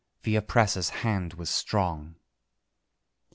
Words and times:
The 0.23 0.35
oppressor's 0.35 0.89
hand 1.05 1.35
was 1.35 1.51
strong. 1.51 2.15